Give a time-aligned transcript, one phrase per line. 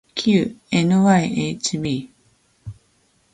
[0.15, 2.09] きう ｎｙｈｂ